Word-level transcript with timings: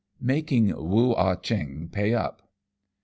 MAKING 0.19 0.73
WOO 0.75 1.13
AH 1.13 1.35
CHEONG 1.35 1.89
PAY 1.91 2.15
UP. 2.15 2.41